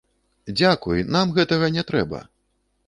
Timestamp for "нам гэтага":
1.17-1.71